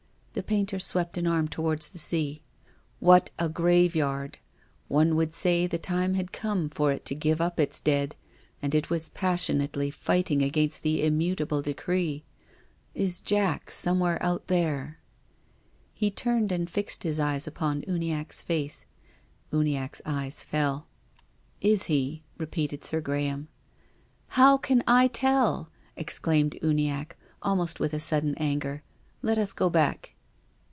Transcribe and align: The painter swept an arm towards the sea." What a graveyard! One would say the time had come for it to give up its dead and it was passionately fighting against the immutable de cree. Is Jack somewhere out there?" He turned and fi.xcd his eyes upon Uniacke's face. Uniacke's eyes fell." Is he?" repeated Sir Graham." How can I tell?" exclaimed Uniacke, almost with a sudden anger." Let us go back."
The 0.33 0.43
painter 0.43 0.79
swept 0.79 1.17
an 1.17 1.27
arm 1.27 1.49
towards 1.49 1.89
the 1.89 1.97
sea." 1.99 2.41
What 3.09 3.31
a 3.37 3.49
graveyard! 3.49 4.37
One 4.87 5.17
would 5.17 5.33
say 5.33 5.67
the 5.67 5.77
time 5.77 6.13
had 6.13 6.31
come 6.31 6.69
for 6.69 6.89
it 6.89 7.03
to 7.07 7.15
give 7.15 7.41
up 7.41 7.59
its 7.59 7.81
dead 7.81 8.15
and 8.61 8.73
it 8.73 8.89
was 8.89 9.09
passionately 9.09 9.91
fighting 9.91 10.41
against 10.41 10.83
the 10.83 11.03
immutable 11.03 11.61
de 11.61 11.73
cree. 11.73 12.23
Is 12.95 13.19
Jack 13.19 13.71
somewhere 13.71 14.23
out 14.23 14.47
there?" 14.47 14.99
He 15.93 16.09
turned 16.09 16.53
and 16.53 16.69
fi.xcd 16.69 17.03
his 17.03 17.19
eyes 17.19 17.45
upon 17.45 17.81
Uniacke's 17.81 18.41
face. 18.41 18.85
Uniacke's 19.51 20.01
eyes 20.05 20.43
fell." 20.45 20.87
Is 21.75 21.83
he?" 21.83 22.23
repeated 22.37 22.85
Sir 22.85 23.01
Graham." 23.01 23.49
How 24.39 24.55
can 24.57 24.81
I 24.87 25.09
tell?" 25.09 25.71
exclaimed 25.97 26.57
Uniacke, 26.63 27.17
almost 27.41 27.81
with 27.81 27.93
a 27.93 27.99
sudden 27.99 28.33
anger." 28.37 28.81
Let 29.21 29.37
us 29.37 29.51
go 29.51 29.69
back." 29.69 30.15